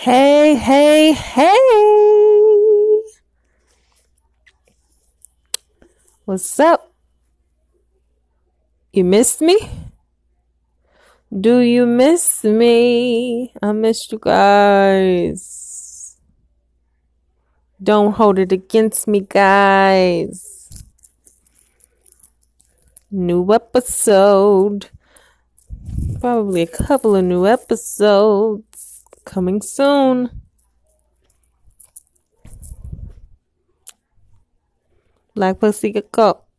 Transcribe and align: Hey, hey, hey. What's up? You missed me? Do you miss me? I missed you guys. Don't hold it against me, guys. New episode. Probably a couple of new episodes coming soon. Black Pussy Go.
Hey, 0.00 0.54
hey, 0.54 1.12
hey. 1.12 3.02
What's 6.24 6.58
up? 6.58 6.90
You 8.94 9.04
missed 9.04 9.42
me? 9.42 9.58
Do 11.38 11.58
you 11.58 11.84
miss 11.84 12.42
me? 12.44 13.52
I 13.60 13.72
missed 13.72 14.10
you 14.12 14.18
guys. 14.18 16.16
Don't 17.82 18.12
hold 18.12 18.38
it 18.38 18.52
against 18.52 19.06
me, 19.06 19.20
guys. 19.20 20.82
New 23.10 23.52
episode. 23.52 24.88
Probably 26.20 26.62
a 26.62 26.66
couple 26.66 27.14
of 27.16 27.24
new 27.24 27.46
episodes 27.46 28.69
coming 29.24 29.62
soon. 29.62 30.30
Black 35.34 35.60
Pussy 35.60 35.92
Go. 36.12 36.49